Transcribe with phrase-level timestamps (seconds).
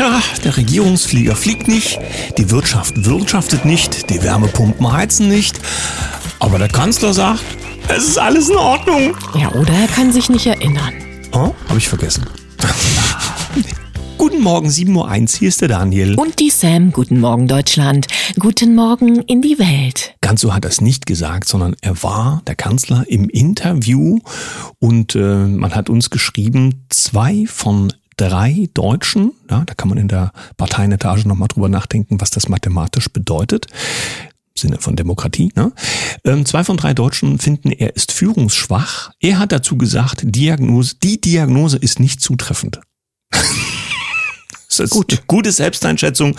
[0.00, 1.98] Ja, der Regierungsflieger fliegt nicht,
[2.38, 5.60] die Wirtschaft wirtschaftet nicht, die Wärmepumpen heizen nicht.
[6.38, 7.44] Aber der Kanzler sagt,
[7.86, 9.14] es ist alles in Ordnung.
[9.34, 10.94] Ja, oder er kann sich nicht erinnern.
[11.32, 12.24] Oh, habe ich vergessen.
[14.16, 16.14] Guten Morgen, 7.01 Uhr, hier ist der Daniel.
[16.14, 18.06] Und die Sam, guten Morgen Deutschland,
[18.38, 20.14] guten Morgen in die Welt.
[20.22, 24.18] Ganz so hat er es nicht gesagt, sondern er war, der Kanzler, im Interview
[24.78, 30.08] und äh, man hat uns geschrieben, zwei von drei Deutschen, ja, da kann man in
[30.08, 33.66] der Parteienetage nochmal drüber nachdenken, was das mathematisch bedeutet.
[34.54, 35.52] Sinne von Demokratie.
[35.56, 35.72] Ne?
[36.24, 39.12] Ähm, zwei von drei Deutschen finden, er ist führungsschwach.
[39.20, 42.80] Er hat dazu gesagt, Diagnose, die Diagnose ist nicht zutreffend.
[44.78, 45.22] Das ist Gut.
[45.26, 46.36] gute Selbsteinschätzung.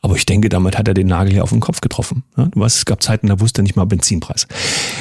[0.00, 2.24] Aber ich denke, damit hat er den Nagel hier auf den Kopf getroffen.
[2.36, 4.46] Ja, du weißt, es gab Zeiten, da wusste er nicht mal Benzinpreis.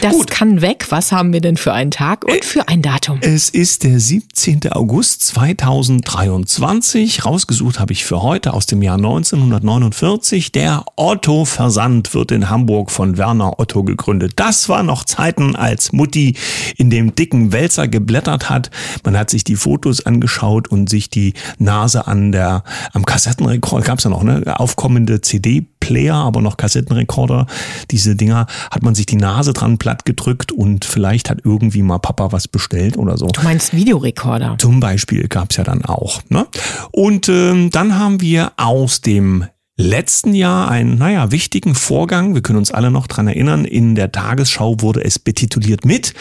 [0.02, 0.30] Das Gut.
[0.30, 0.88] kann weg.
[0.90, 3.20] Was haben wir denn für einen Tag und für ein Datum?
[3.22, 4.72] Es ist der 17.
[4.72, 7.26] August 2023.
[7.26, 10.52] Rausgesucht habe ich für heute aus dem Jahr 1949.
[10.52, 14.34] Der Otto Versand wird in Hamburg von Werner Otto gegründet.
[14.36, 16.36] Das war noch Zeiten, als Mutti
[16.78, 18.70] in dem dicken Wälzer geblättert hat.
[19.04, 22.51] Man hat sich die Fotos angeschaut und sich die Nase an der,
[22.94, 27.48] am Kassettenrekord, gab's ja noch, ne, aufkommen kommende CD-Player, aber noch Kassettenrekorder,
[27.92, 32.00] diese Dinger, hat man sich die Nase dran platt gedrückt und vielleicht hat irgendwie mal
[32.00, 33.28] Papa was bestellt oder so.
[33.28, 34.58] Du meinst Videorekorder?
[34.58, 36.20] Zum Beispiel gab's ja dann auch.
[36.28, 36.46] Ne?
[36.92, 39.46] Und ähm, dann haben wir aus dem
[39.78, 44.12] letzten Jahr einen, naja, wichtigen Vorgang, wir können uns alle noch dran erinnern, in der
[44.12, 46.14] Tagesschau wurde es betituliert mit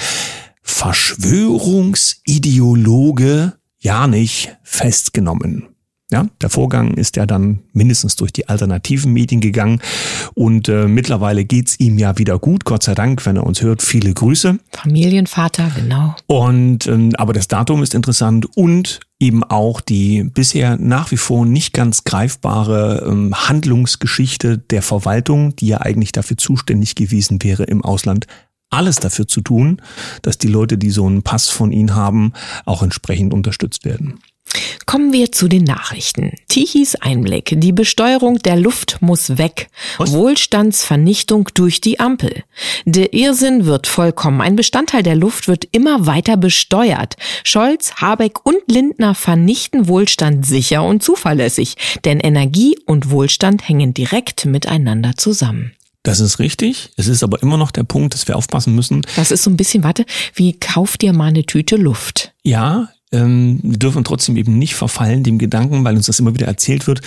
[0.63, 5.67] Verschwörungsideologe ja nicht festgenommen.
[6.13, 9.81] Ja, der Vorgang ist ja dann mindestens durch die alternativen Medien gegangen
[10.35, 13.81] und äh, mittlerweile geht's ihm ja wieder gut, Gott sei Dank, wenn er uns hört.
[13.81, 14.59] Viele Grüße.
[14.73, 16.17] Familienvater, genau.
[16.27, 21.47] Und ähm, aber das Datum ist interessant und eben auch die bisher nach wie vor
[21.47, 27.85] nicht ganz greifbare ähm, Handlungsgeschichte der Verwaltung, die ja eigentlich dafür zuständig gewesen wäre, im
[27.85, 28.27] Ausland
[28.71, 29.83] alles dafür zu tun,
[30.23, 32.33] dass die Leute, die so einen Pass von ihnen haben,
[32.65, 34.21] auch entsprechend unterstützt werden.
[34.87, 36.33] Kommen wir zu den Nachrichten.
[36.49, 37.55] Tichys Einblick.
[37.57, 39.69] Die Besteuerung der Luft muss weg.
[39.99, 40.13] Was?
[40.13, 42.43] Wohlstandsvernichtung durch die Ampel.
[42.85, 44.41] Der Irrsinn wird vollkommen.
[44.41, 47.17] Ein Bestandteil der Luft wird immer weiter besteuert.
[47.45, 51.77] Scholz, Habeck und Lindner vernichten Wohlstand sicher und zuverlässig.
[52.05, 55.73] Denn Energie und Wohlstand hängen direkt miteinander zusammen.
[56.03, 56.91] Das ist richtig.
[56.97, 59.03] Es ist aber immer noch der Punkt, dass wir aufpassen müssen.
[59.17, 62.33] Das ist so ein bisschen, warte, wie kauf dir mal eine Tüte Luft?
[62.43, 66.47] Ja, ähm, wir dürfen trotzdem eben nicht verfallen dem Gedanken, weil uns das immer wieder
[66.47, 67.01] erzählt wird,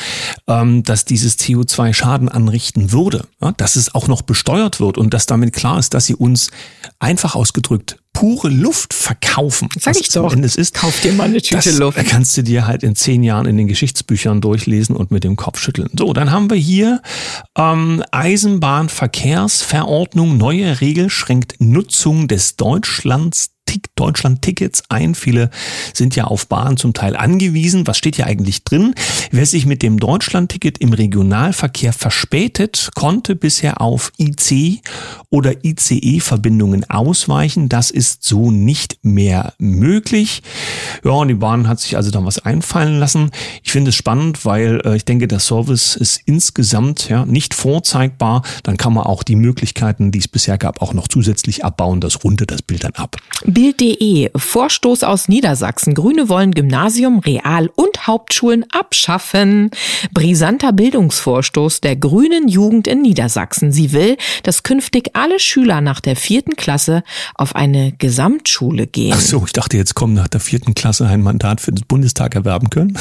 [0.48, 5.14] ähm, dass dieses CO2 Schaden anrichten würde, ja, dass es auch noch besteuert wird und
[5.14, 6.52] dass damit klar ist, dass sie uns
[7.00, 9.70] einfach ausgedrückt pure Luft verkaufen.
[9.80, 10.32] Sag ich doch.
[10.32, 11.98] Endes ist, Kauf dir mal eine Tüte das Luft.
[12.08, 15.60] kannst du dir halt in zehn Jahren in den Geschichtsbüchern durchlesen und mit dem Kopf
[15.60, 15.90] schütteln.
[15.98, 17.02] So, dann haben wir hier
[17.58, 20.38] ähm, Eisenbahnverkehrsverordnung.
[20.38, 23.50] Neue Regel schränkt Nutzung des Deutschlands
[23.96, 25.16] Deutschland-Tickets ein.
[25.16, 25.50] Viele
[25.94, 27.88] sind ja auf Bahn zum Teil angewiesen.
[27.88, 28.96] Was steht hier eigentlich drin?
[29.32, 34.82] Wer sich mit dem Deutschland-Ticket im Regionalverkehr verspätet, konnte bisher auf IC
[35.30, 37.70] oder ICE-Verbindungen ausweichen.
[37.70, 40.44] Das ist so nicht mehr möglich.
[41.04, 43.32] Ja, und die Bahn hat sich also da was einfallen lassen.
[43.64, 48.44] Ich finde es spannend, weil äh, ich denke, der Service ist insgesamt ja nicht vorzeigbar.
[48.64, 52.02] Dann kann man auch die Möglichkeiten, die es bisher gab, auch noch zusätzlich abbauen.
[52.02, 53.18] Das rundet das Bild dann ab.
[53.64, 55.94] Bild.de Vorstoß aus Niedersachsen.
[55.94, 59.72] Grüne wollen Gymnasium, Real- und Hauptschulen abschaffen.
[60.14, 63.72] Brisanter Bildungsvorstoß der grünen Jugend in Niedersachsen.
[63.72, 69.14] Sie will, dass künftig alle Schüler nach der vierten Klasse auf eine Gesamtschule gehen.
[69.16, 72.36] Ach so, ich dachte, jetzt kommen nach der vierten Klasse ein Mandat für den Bundestag
[72.36, 72.98] erwerben können.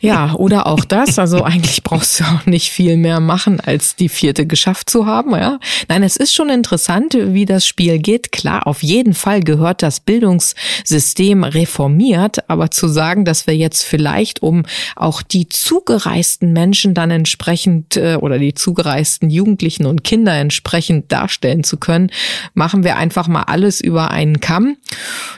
[0.00, 1.18] Ja, oder auch das.
[1.18, 5.32] Also eigentlich brauchst du auch nicht viel mehr machen, als die vierte geschafft zu haben.
[5.32, 5.58] Ja?
[5.88, 8.30] Nein, es ist schon interessant, wie das Spiel geht.
[8.30, 14.42] Klar, auf jeden Fall gehört das Bildungssystem reformiert, aber zu sagen, dass wir jetzt vielleicht,
[14.42, 14.64] um
[14.94, 21.64] auch die zugereisten Menschen dann entsprechend äh, oder die zugereisten Jugendlichen und Kinder entsprechend darstellen
[21.64, 22.10] zu können,
[22.52, 24.76] machen wir einfach mal alles über einen Kamm.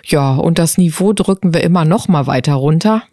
[0.04, 3.04] Ja, und das Niveau drücken wir immer noch mal weiter runter.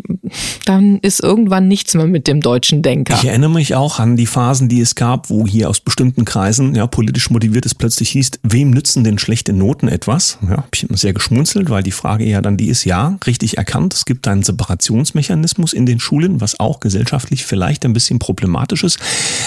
[0.66, 3.14] Dann ist irgendwann nichts mehr mit dem deutschen Denker.
[3.14, 6.74] Ich erinnere mich auch an die Phasen, die es gab, wo hier aus bestimmten Kreisen,
[6.74, 10.40] ja, politisch motiviert es plötzlich hieß, wem nützen denn schlechte Noten etwas?
[10.42, 13.58] Ja, hab ich immer sehr geschmunzelt, weil die Frage ja dann die ist, ja, richtig
[13.58, 18.84] erkannt, es gibt einen Separationsmechanismus in den Schulen, was auch gesellschaftlich vielleicht ein bisschen problematisch
[18.84, 19.00] ist.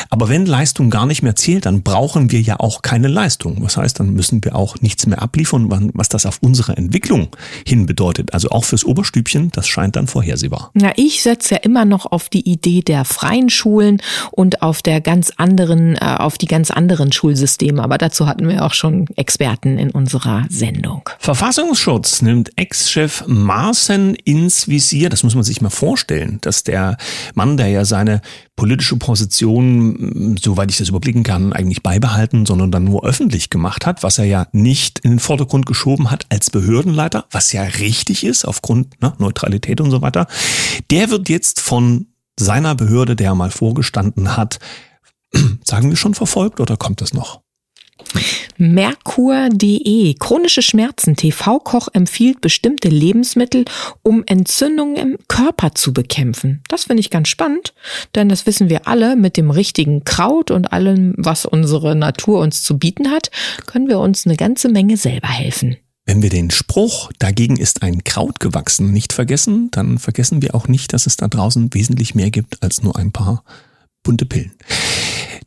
[0.09, 3.59] Aber wenn Leistung gar nicht mehr zählt, dann brauchen wir ja auch keine Leistung.
[3.61, 7.29] Was heißt, dann müssen wir auch nichts mehr abliefern, was das auf unsere Entwicklung
[7.67, 8.35] hin bedeutet.
[8.35, 10.71] Also auch fürs Oberstübchen, das scheint dann vorhersehbar.
[10.75, 14.01] Na, ich Ich setze ja immer noch auf die Idee der freien Schulen
[14.31, 17.83] und auf der ganz anderen, äh, auf die ganz anderen Schulsysteme.
[17.83, 21.11] Aber dazu hatten wir auch schon Experten in unserer Sendung.
[21.31, 25.11] Verfassungsschutz nimmt Ex-Chef Maaßen ins Visier.
[25.11, 26.97] Das muss man sich mal vorstellen, dass der
[27.37, 28.21] Mann, der ja seine
[28.57, 34.03] politische Position, soweit ich das überblicken kann, eigentlich beibehalten, sondern dann nur öffentlich gemacht hat,
[34.03, 38.45] was er ja nicht in den Vordergrund geschoben hat als Behördenleiter, was ja richtig ist
[38.45, 40.27] aufgrund ne, Neutralität und so weiter.
[40.91, 42.09] Der wird jetzt von
[42.41, 44.59] seiner Behörde, der er mal vorgestanden hat,
[45.65, 47.41] sagen wir schon verfolgt oder kommt das noch?
[48.59, 51.17] Merkur.de Chronische Schmerzen.
[51.17, 53.65] TV-Koch empfiehlt bestimmte Lebensmittel,
[54.03, 56.63] um Entzündungen im Körper zu bekämpfen.
[56.69, 57.73] Das finde ich ganz spannend,
[58.15, 59.17] denn das wissen wir alle.
[59.17, 63.31] Mit dem richtigen Kraut und allem, was unsere Natur uns zu bieten hat,
[63.67, 65.77] können wir uns eine ganze Menge selber helfen.
[66.05, 70.67] Wenn wir den Spruch, dagegen ist ein Kraut gewachsen, nicht vergessen, dann vergessen wir auch
[70.67, 73.45] nicht, dass es da draußen wesentlich mehr gibt als nur ein paar
[74.03, 74.53] bunte Pillen.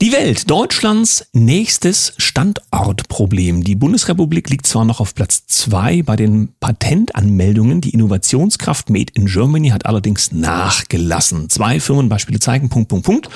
[0.01, 3.63] Die Welt, Deutschlands nächstes Standortproblem.
[3.63, 9.27] Die Bundesrepublik liegt zwar noch auf Platz zwei bei den Patentanmeldungen, die Innovationskraft Made in
[9.27, 11.49] Germany hat allerdings nachgelassen.
[11.49, 13.29] Zwei Firmenbeispiele zeigen, Punkt, Punkt, Punkt.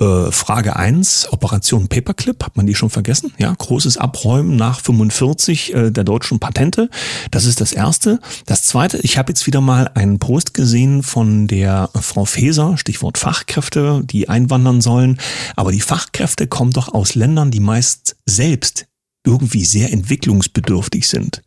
[0.00, 3.34] Äh, Frage eins Operation Paperclip, hat man die schon vergessen?
[3.38, 6.88] Ja, großes Abräumen nach 45 äh, der deutschen Patente.
[7.30, 8.18] Das ist das Erste.
[8.46, 13.18] Das Zweite, ich habe jetzt wieder mal einen Post gesehen von der Frau Feser, Stichwort
[13.18, 15.18] Fachkräfte, die einwandern sollen.
[15.54, 18.86] Aber die Fachkräfte kommen doch aus Ländern, die meist selbst
[19.26, 21.42] irgendwie sehr entwicklungsbedürftig sind,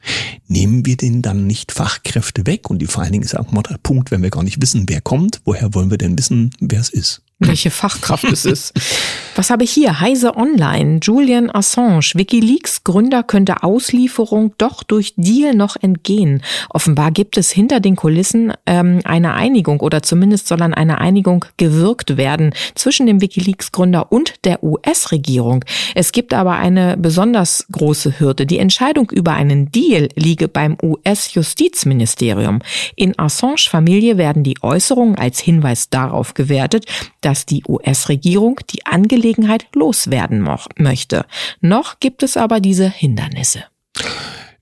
[0.47, 2.69] nehmen wir denen dann nicht Fachkräfte weg?
[2.69, 4.85] Und die vor allen Dingen ist auch mal der Punkt, wenn wir gar nicht wissen,
[4.87, 7.23] wer kommt, woher wollen wir denn wissen, wer es ist?
[7.47, 8.73] Welche Fachkraft es ist.
[9.35, 9.99] Was habe ich hier?
[9.99, 10.99] Heise Online.
[11.01, 16.43] Julian Assange, Wikileaks Gründer könnte Auslieferung doch durch Deal noch entgehen.
[16.69, 21.45] Offenbar gibt es hinter den Kulissen ähm, eine Einigung oder zumindest soll an einer Einigung
[21.57, 25.65] gewirkt werden zwischen dem Wikileaks Gründer und der US-Regierung.
[25.95, 28.45] Es gibt aber eine besonders große Hürde.
[28.45, 32.59] Die Entscheidung über einen Deal liege beim US-Justizministerium.
[32.95, 36.85] In Assange Familie werden die Äußerungen als Hinweis darauf gewertet,
[37.21, 40.47] dass die US-Regierung die Angelegenheit loswerden
[40.77, 41.25] möchte.
[41.61, 43.65] Noch gibt es aber diese Hindernisse.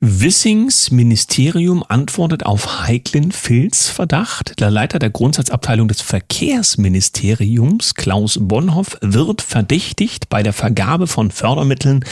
[0.04, 4.60] Wissings Ministerium antwortet auf heiklen Filzverdacht.
[4.60, 12.04] Der Leiter der Grundsatzabteilung des Verkehrsministeriums, Klaus Bonhoff, wird verdächtigt, bei der Vergabe von Fördermitteln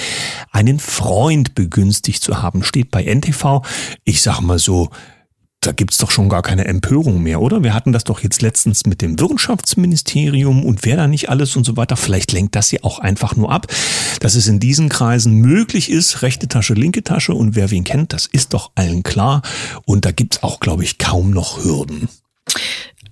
[0.51, 2.63] einen Freund begünstigt zu haben.
[2.63, 3.63] Steht bei NTV.
[4.03, 4.89] Ich sag mal so,
[5.61, 7.63] da gibt's doch schon gar keine Empörung mehr, oder?
[7.63, 11.65] Wir hatten das doch jetzt letztens mit dem Wirtschaftsministerium und wer da nicht alles und
[11.65, 11.97] so weiter.
[11.97, 13.67] Vielleicht lenkt das ja auch einfach nur ab,
[14.21, 18.13] dass es in diesen Kreisen möglich ist, rechte Tasche, linke Tasche und wer wen kennt,
[18.13, 19.41] das ist doch allen klar.
[19.85, 22.07] Und da gibt's auch, glaube ich, kaum noch Hürden.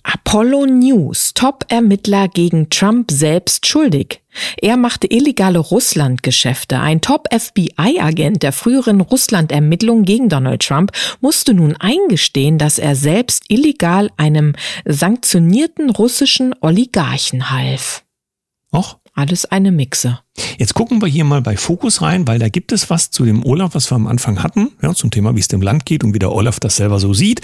[0.09, 4.21] Apollo News, Top-Ermittler gegen Trump selbst schuldig.
[4.61, 6.79] Er machte illegale Russland-Geschäfte.
[6.79, 14.09] Ein Top-FBI-Agent der früheren Russland-Ermittlungen gegen Donald Trump musste nun eingestehen, dass er selbst illegal
[14.15, 14.53] einem
[14.85, 18.05] sanktionierten russischen Oligarchen half.
[18.73, 18.97] Och.
[19.13, 20.19] Alles eine Mixe.
[20.57, 23.45] Jetzt gucken wir hier mal bei Fokus rein, weil da gibt es was zu dem
[23.45, 26.13] Olaf, was wir am Anfang hatten, ja, zum Thema, wie es dem Land geht und
[26.13, 27.41] wie der Olaf das selber so sieht.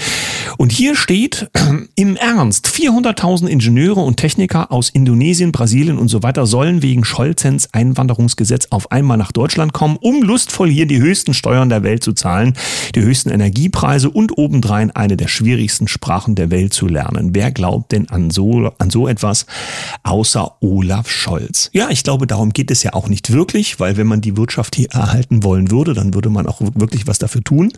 [0.58, 1.50] Und hier steht,
[1.96, 7.70] im Ernst, 400.000 Ingenieure und Techniker aus Indonesien, Brasilien und so weiter sollen wegen Scholzens
[7.72, 12.14] Einwanderungsgesetz auf einmal nach Deutschland kommen, um lustvoll hier die höchsten Steuern der Welt zu
[12.14, 12.54] zahlen,
[12.96, 17.32] die höchsten Energiepreise und obendrein eine der schwierigsten Sprachen der Welt zu lernen.
[17.34, 19.46] Wer glaubt denn an so, an so etwas
[20.04, 21.70] außer Olaf Scholz?
[21.74, 24.76] Ja, ich glaube, darum geht es ja auch nicht wirklich, weil wenn man die Wirtschaft
[24.76, 27.72] hier erhalten wollen würde, dann würde man auch wirklich was dafür tun.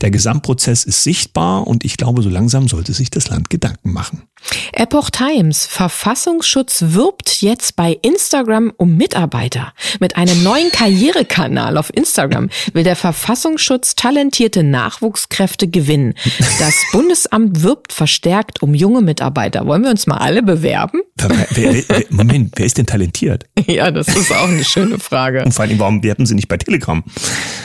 [0.00, 4.22] Der Gesamtprozess ist sichtbar und ich glaube, so langsam sollte sich das Land Gedanken machen.
[4.72, 5.66] Epoch Times.
[5.66, 9.72] Verfassungsschutz wirbt jetzt bei Instagram um Mitarbeiter.
[10.00, 16.14] Mit einem neuen Karrierekanal auf Instagram will der Verfassungsschutz talentierte Nachwuchskräfte gewinnen.
[16.58, 19.66] Das Bundesamt wirbt verstärkt um junge Mitarbeiter.
[19.66, 21.00] Wollen wir uns mal alle bewerben?
[21.16, 23.46] Wer, wer, wer, Moment, wer ist denn talentiert?
[23.66, 25.44] Ja, das ist auch eine schöne Frage.
[25.44, 27.02] Und vor allem, warum werben sie nicht bei Telegram?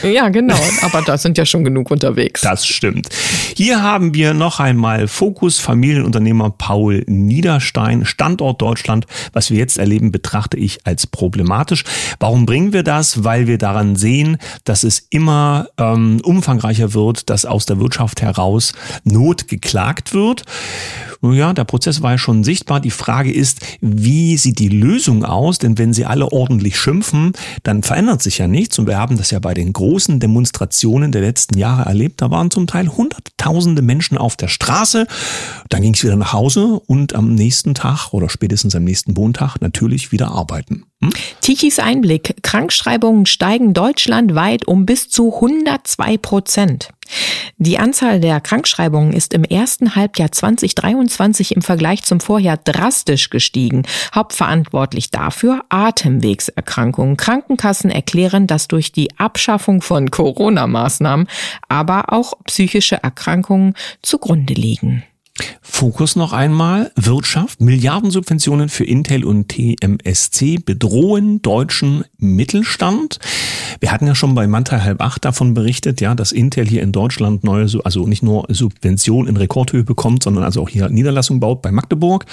[0.03, 0.59] Ja, genau.
[0.81, 2.41] Aber da sind ja schon genug unterwegs.
[2.41, 3.09] Das stimmt.
[3.55, 9.05] Hier haben wir noch einmal Fokus Familienunternehmer Paul Niederstein, Standort Deutschland.
[9.31, 11.85] Was wir jetzt erleben, betrachte ich als problematisch.
[12.19, 13.23] Warum bringen wir das?
[13.23, 18.73] Weil wir daran sehen, dass es immer ähm, umfangreicher wird, dass aus der Wirtschaft heraus
[19.05, 20.43] Not geklagt wird.
[21.21, 22.79] Ja, der Prozess war ja schon sichtbar.
[22.79, 25.57] Die Frage ist, wie sieht die Lösung aus?
[25.57, 27.33] Denn wenn sie alle ordentlich schimpfen,
[27.63, 28.77] dann verändert sich ja nichts.
[28.79, 32.21] Und wir haben das ja bei den großen Demonstrationen der letzten Jahre erlebt.
[32.21, 35.07] Da waren zum Teil hunderttausende Menschen auf der Straße.
[35.69, 39.57] Dann ging es wieder nach Hause und am nächsten Tag oder spätestens am nächsten Montag
[39.61, 40.83] natürlich wieder arbeiten.
[41.01, 41.11] Hm?
[41.41, 42.35] Tichys Einblick.
[42.41, 46.89] Krankschreibungen steigen deutschlandweit um bis zu 102 Prozent.
[47.57, 53.83] Die Anzahl der Krankschreibungen ist im ersten Halbjahr 2023 im Vergleich zum Vorjahr drastisch gestiegen.
[54.13, 57.17] Hauptverantwortlich dafür Atemwegserkrankungen.
[57.17, 61.27] Krankenkassen erklären, dass durch die Abschaffung von Corona-Maßnahmen
[61.67, 65.03] aber auch psychische Erkrankungen zugrunde liegen.
[65.61, 66.91] Fokus noch einmal.
[66.95, 67.61] Wirtschaft.
[67.61, 73.19] Milliardensubventionen für Intel und TMSC bedrohen deutschen Mittelstand.
[73.79, 76.91] Wir hatten ja schon bei Mantai halb acht davon berichtet, ja, dass Intel hier in
[76.91, 81.61] Deutschland neue, also nicht nur Subventionen in Rekordhöhe bekommt, sondern also auch hier Niederlassung baut
[81.61, 82.25] bei Magdeburg.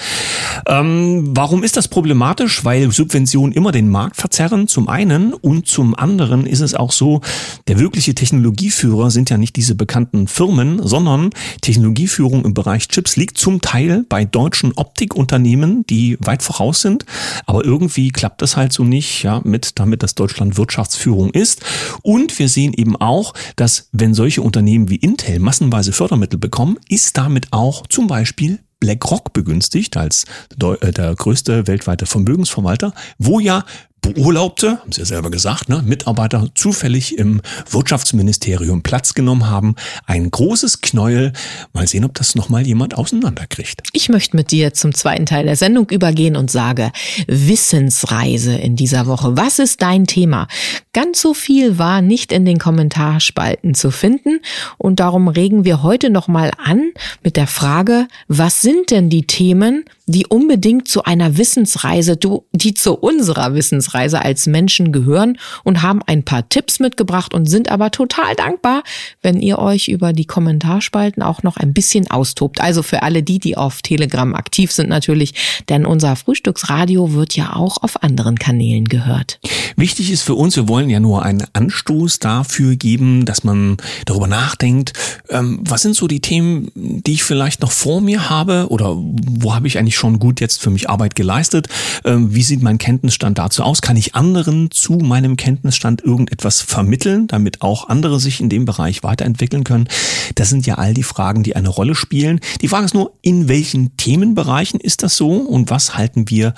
[0.67, 2.65] Ähm, warum ist das problematisch?
[2.65, 5.35] Weil Subventionen immer den Markt verzerren, zum einen.
[5.35, 7.21] Und zum anderen ist es auch so,
[7.69, 11.31] der wirkliche Technologieführer sind ja nicht diese bekannten Firmen, sondern
[11.61, 17.05] Technologieführung im Bereich Chips liegt zum Teil bei deutschen Optikunternehmen, die weit voraus sind.
[17.45, 21.65] Aber irgendwie klappt das halt so nicht, ja, mit, damit das Deutschland Wirtschaftsführung ist.
[22.03, 27.17] Und wir sehen eben auch, dass wenn solche Unternehmen wie Intel massenweise Fördermittel bekommen, ist
[27.17, 30.25] damit auch zum Beispiel BlackRock begünstigt als
[30.61, 33.65] äh, der größte weltweite Vermögensverwalter, wo ja
[34.13, 39.77] Beurlaubte, haben Sie ja selber gesagt, ne, Mitarbeiter zufällig im Wirtschaftsministerium Platz genommen haben.
[40.05, 41.33] Ein großes Knäuel.
[41.73, 43.83] Mal sehen, ob das nochmal jemand auseinanderkriegt.
[43.93, 46.93] Ich möchte mit dir zum zweiten Teil der Sendung übergehen und sage
[47.27, 49.39] Wissensreise in dieser Woche.
[49.39, 50.49] Was ist dein Thema?
[50.93, 54.41] Ganz so viel war nicht in den Kommentarspalten zu finden
[54.77, 56.93] und darum regen wir heute nochmal an
[57.23, 62.19] mit der Frage, was sind denn die Themen, die unbedingt zu einer Wissensreise,
[62.53, 67.71] die zu unserer Wissensreise als Menschen gehören und haben ein paar Tipps mitgebracht und sind
[67.71, 68.83] aber total dankbar,
[69.23, 72.61] wenn ihr euch über die Kommentarspalten auch noch ein bisschen austobt.
[72.61, 77.57] Also für alle die, die auf Telegram aktiv sind natürlich, denn unser Frühstücksradio wird ja
[77.57, 79.41] auch auf anderen Kanälen gehört.
[79.77, 84.27] Wichtig ist für uns, wir wollen ja nur einen Anstoß dafür geben, dass man darüber
[84.27, 84.93] nachdenkt,
[85.31, 89.55] ähm, was sind so die Themen, die ich vielleicht noch vor mir habe oder wo
[89.55, 91.69] habe ich eigentlich schon gut jetzt für mich Arbeit geleistet?
[92.05, 93.83] Ähm, wie sieht mein Kenntnisstand dazu aus?
[93.83, 99.03] Kann ich anderen zu meinem Kenntnisstand irgendetwas vermitteln, damit auch andere sich in dem Bereich
[99.03, 99.89] weiterentwickeln können?
[100.35, 102.41] Das sind ja all die Fragen, die eine Rolle spielen.
[102.61, 106.55] Die Frage ist nur, in welchen Themenbereichen ist das so und was halten wir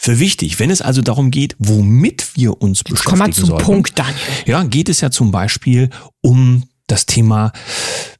[0.00, 0.60] für wichtig.
[0.60, 3.98] Wenn es also darum geht, womit wir uns Jetzt beschäftigen Komm mal zum sollten, Punkt,
[3.98, 4.16] Daniel.
[4.46, 5.90] Ja, geht es ja zum Beispiel
[6.20, 7.52] um das Thema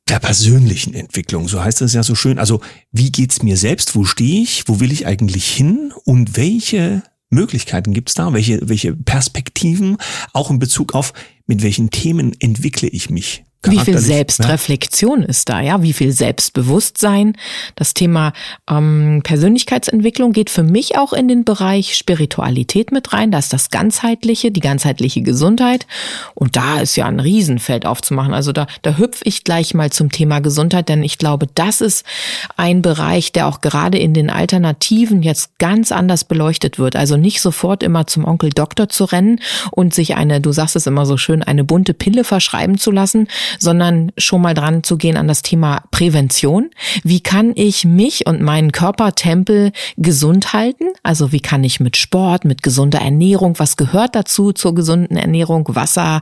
[0.09, 1.49] der persönlichen Entwicklung.
[1.49, 2.39] So heißt es ja so schön.
[2.39, 2.61] Also,
[2.93, 3.95] wie geht's mir selbst?
[3.95, 4.67] Wo stehe ich?
[4.67, 5.93] Wo will ich eigentlich hin?
[6.05, 8.33] Und welche Möglichkeiten gibt's da?
[8.33, 9.99] Welche, welche Perspektiven?
[10.33, 11.13] Auch in Bezug auf,
[11.47, 13.45] mit welchen Themen entwickle ich mich?
[13.65, 15.27] Wie viel Selbstreflexion ja.
[15.27, 15.83] ist da, ja?
[15.83, 17.37] Wie viel Selbstbewusstsein?
[17.75, 18.33] Das Thema
[18.71, 23.33] ähm, Persönlichkeitsentwicklung geht für mich auch in den Bereich Spiritualität mit rein.
[23.33, 25.89] Da ist das Ganzheitliche, die ganzheitliche Gesundheit.
[26.35, 28.33] Und da ist ja ein Riesenfeld aufzumachen.
[28.33, 32.07] Also da, da hüpfe ich gleich mal zum Thema Gesundheit, denn ich glaube, das ist
[32.57, 36.95] ein Bereich, der auch gerade in den Alternativen jetzt ganz anders beleuchtet wird.
[36.95, 39.41] Also nicht sofort immer zum Onkel Doktor zu rennen
[39.73, 43.27] und sich eine, du sagst es immer so schön, eine bunte Pille verschreiben zu lassen,
[43.59, 46.71] sondern schon mal dran zu gehen an das Thema Prävention.
[47.05, 50.85] Wie kann ich mich und meinen Körpertempel gesund halten?
[51.03, 55.67] Also wie kann ich mit Sport, mit gesunder Ernährung, was gehört dazu zur gesunden Ernährung?
[55.69, 56.21] Wasser,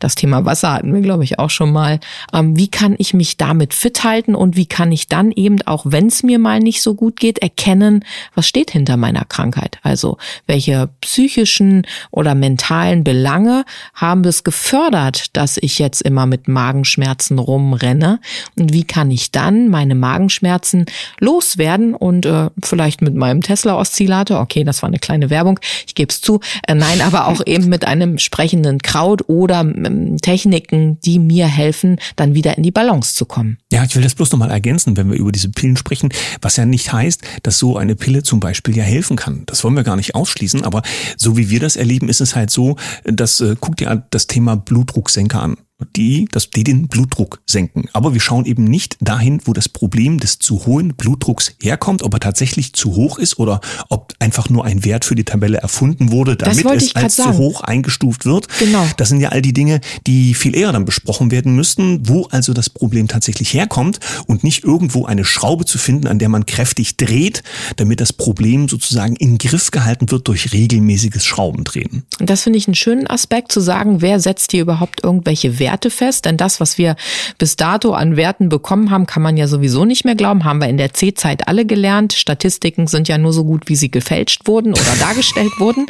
[0.00, 2.00] das Thema Wasser hatten wir, glaube ich, auch schon mal.
[2.32, 5.84] Ähm, wie kann ich mich damit fit halten und wie kann ich dann eben, auch
[5.86, 8.04] wenn es mir mal nicht so gut geht, erkennen,
[8.34, 9.78] was steht hinter meiner Krankheit?
[9.82, 13.64] Also welche psychischen oder mentalen Belange
[13.94, 18.18] haben es gefördert, dass ich jetzt immer mit Magen Magenschmerzen rumrenne
[18.58, 20.86] und wie kann ich dann meine Magenschmerzen
[21.20, 26.10] loswerden und äh, vielleicht mit meinem Tesla-Oszillator, okay, das war eine kleine Werbung, ich gebe
[26.10, 31.20] es zu, äh, nein, aber auch eben mit einem sprechenden Kraut oder ähm, Techniken, die
[31.20, 33.58] mir helfen, dann wieder in die Balance zu kommen.
[33.70, 36.08] Ja, ich will das bloß nochmal ergänzen, wenn wir über diese Pillen sprechen,
[36.40, 39.44] was ja nicht heißt, dass so eine Pille zum Beispiel ja helfen kann.
[39.46, 40.82] Das wollen wir gar nicht ausschließen, aber
[41.16, 44.56] so wie wir das erleben, ist es halt so, dass, äh, guck dir das Thema
[44.56, 45.56] Blutdrucksenker an.
[45.94, 47.88] Die, dass die den Blutdruck senken.
[47.92, 52.14] Aber wir schauen eben nicht dahin, wo das Problem des zu hohen Blutdrucks herkommt, ob
[52.14, 56.10] er tatsächlich zu hoch ist oder ob einfach nur ein Wert für die Tabelle erfunden
[56.10, 58.48] wurde, damit es als zu hoch eingestuft wird.
[58.58, 58.86] Genau.
[58.96, 62.54] Das sind ja all die Dinge, die viel eher dann besprochen werden müssten, wo also
[62.54, 66.96] das Problem tatsächlich herkommt und nicht irgendwo eine Schraube zu finden, an der man kräftig
[66.96, 67.42] dreht,
[67.76, 72.04] damit das Problem sozusagen in Griff gehalten wird durch regelmäßiges Schraubendrehen.
[72.18, 75.90] Das finde ich einen schönen Aspekt zu sagen, wer setzt hier überhaupt irgendwelche Werte Werte
[75.90, 76.94] fest, denn das, was wir
[77.38, 80.68] bis dato an Werten bekommen haben, kann man ja sowieso nicht mehr glauben, haben wir
[80.68, 82.12] in der C-Zeit alle gelernt.
[82.12, 85.86] Statistiken sind ja nur so gut, wie sie gefälscht wurden oder dargestellt wurden.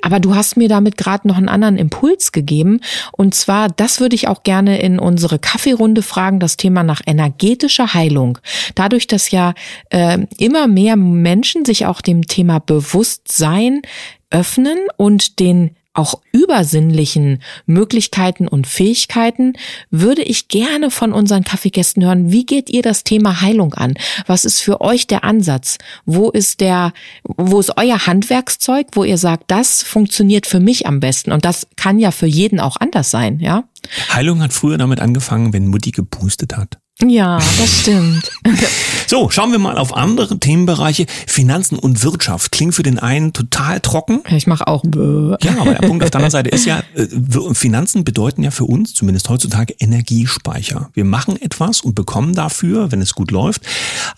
[0.00, 2.80] Aber du hast mir damit gerade noch einen anderen Impuls gegeben.
[3.10, 7.94] Und zwar, das würde ich auch gerne in unsere Kaffeerunde fragen, das Thema nach energetischer
[7.94, 8.38] Heilung.
[8.76, 9.54] Dadurch, dass ja
[9.90, 13.82] äh, immer mehr Menschen sich auch dem Thema Bewusstsein
[14.30, 19.54] öffnen und den auch übersinnlichen Möglichkeiten und Fähigkeiten,
[19.90, 23.94] würde ich gerne von unseren Kaffeegästen hören, wie geht ihr das Thema Heilung an?
[24.26, 25.78] Was ist für euch der Ansatz?
[26.04, 26.92] Wo ist der,
[27.24, 31.32] wo ist euer Handwerkszeug, wo ihr sagt, das funktioniert für mich am besten?
[31.32, 33.64] Und das kann ja für jeden auch anders sein, ja?
[34.12, 36.78] Heilung hat früher damit angefangen, wenn Mutti gepustet hat.
[37.04, 38.30] Ja, das stimmt.
[39.06, 41.04] so, schauen wir mal auf andere Themenbereiche.
[41.26, 44.22] Finanzen und Wirtschaft klingt für den einen total trocken.
[44.30, 44.82] Ich mache auch.
[44.84, 47.06] Ja, aber der Punkt auf der anderen Seite ist ja, äh,
[47.52, 50.88] Finanzen bedeuten ja für uns, zumindest heutzutage, Energiespeicher.
[50.94, 53.60] Wir machen etwas und bekommen dafür, wenn es gut läuft,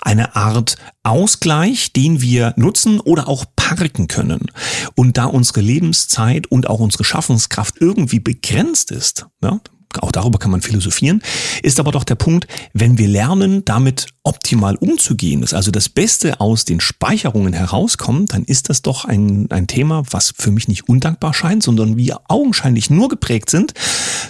[0.01, 4.53] eine Art Ausgleich, den wir nutzen oder auch parken können.
[4.95, 9.59] Und da unsere Lebenszeit und auch unsere Schaffenskraft irgendwie begrenzt ist, ja,
[10.01, 11.23] auch darüber kann man philosophieren,
[11.63, 16.41] ist aber doch der Punkt, wenn wir lernen, damit optimal umzugehen, dass also das Beste
[16.41, 20.89] aus den Speicherungen herauskommt, dann ist das doch ein, ein Thema, was für mich nicht
[20.89, 23.73] undankbar scheint, sondern wir augenscheinlich nur geprägt sind,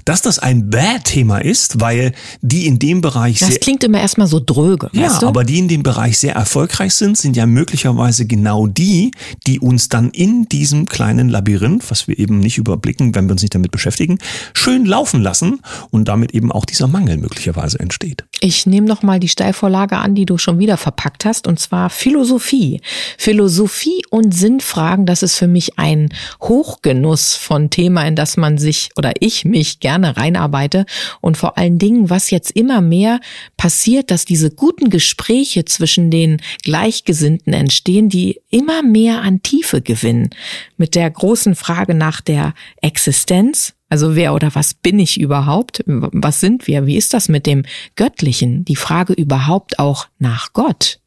[0.05, 4.41] dass das ein Bad-Thema ist, weil die in dem Bereich Das klingt immer erstmal so
[4.45, 4.89] dröge.
[4.93, 5.27] Ja, weißt du?
[5.27, 9.11] aber die in dem Bereich sehr erfolgreich sind, sind ja möglicherweise genau die,
[9.49, 13.43] die uns dann in diesem kleinen Labyrinth, was wir eben nicht überblicken, wenn wir uns
[13.43, 14.19] nicht damit beschäftigen,
[14.55, 15.48] schön laufen lassen
[15.91, 18.25] und damit eben auch dieser Mangel möglicherweise entsteht.
[18.41, 21.91] Ich nehme noch mal die Steilvorlage an, die du schon wieder verpackt hast, und zwar
[21.91, 22.81] Philosophie.
[23.17, 26.09] Philosophie und Sinnfragen, das ist für mich ein
[26.41, 30.87] Hochgenuss von Thema, in das man sich oder ich mich gerne reinarbeite.
[31.21, 33.21] Und vor allen Dingen, was jetzt immer mehr
[33.57, 40.31] passiert, dass diese guten Gespräche zwischen den Gleichgesinnten entstehen, die immer mehr an Tiefe gewinnen.
[40.77, 45.83] Mit der großen Frage nach der Existenz, also wer oder was bin ich überhaupt?
[45.87, 46.87] Was sind wir?
[46.87, 47.65] Wie ist das mit dem
[47.97, 48.65] Göttlichen?
[48.65, 51.01] Die Frage überhaupt auch nach Gott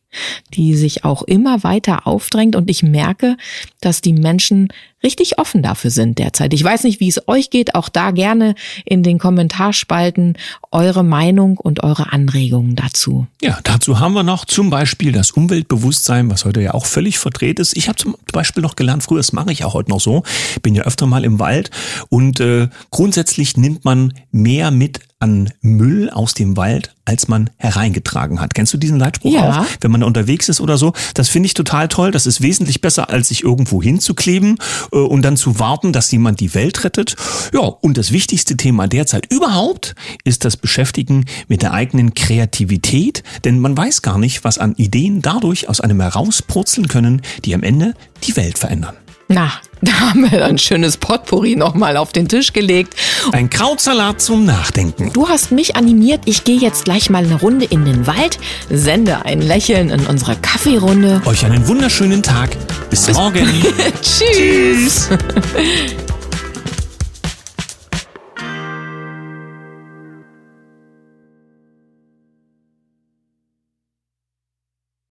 [0.54, 3.38] die sich auch immer weiter aufdrängt und ich merke,
[3.80, 4.70] dass die Menschen
[5.04, 6.54] richtig offen dafür sind derzeit.
[6.54, 10.38] Ich weiß nicht, wie es euch geht, auch da gerne in den Kommentarspalten
[10.72, 13.28] eure Meinung und eure Anregungen dazu.
[13.42, 17.60] Ja, dazu haben wir noch zum Beispiel das Umweltbewusstsein, was heute ja auch völlig verdreht
[17.60, 17.76] ist.
[17.76, 20.24] Ich habe zum Beispiel noch gelernt, früher, das mache ich auch heute noch so,
[20.62, 21.72] bin ja öfter mal im Wald
[22.10, 28.42] und äh, grundsätzlich nimmt man mehr mit an Müll aus dem Wald, als man hereingetragen
[28.42, 28.56] hat.
[28.56, 29.62] Kennst du diesen Leitspruch ja.
[29.62, 29.66] auch?
[29.80, 30.94] Wenn man unterwegs ist oder so.
[31.14, 32.10] Das finde ich total toll.
[32.10, 34.58] Das ist wesentlich besser, als sich irgendwo hinzukleben
[34.91, 37.15] und dann zu warten, dass jemand die Welt rettet.
[37.54, 43.23] Ja, und das wichtigste Thema derzeit überhaupt ist das Beschäftigen mit der eigenen Kreativität.
[43.43, 47.63] Denn man weiß gar nicht, was an Ideen dadurch aus einem herauspurzeln können, die am
[47.63, 48.95] Ende die Welt verändern.
[49.27, 49.51] Na,
[49.91, 52.94] da haben wir ein schönes Potpourri nochmal auf den Tisch gelegt.
[53.32, 55.12] Ein Krautsalat zum Nachdenken.
[55.12, 56.22] Du hast mich animiert.
[56.26, 58.38] Ich gehe jetzt gleich mal eine Runde in den Wald,
[58.70, 61.22] sende ein Lächeln in unsere Kaffeerunde.
[61.26, 62.56] Euch einen wunderschönen Tag.
[62.91, 63.48] Bis, Bis morgen.
[64.02, 65.10] Tschüss.
[65.10, 65.10] Tschüss.